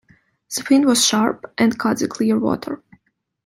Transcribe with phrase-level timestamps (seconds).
[0.55, 2.81] The fin was sharp and cut the clear water.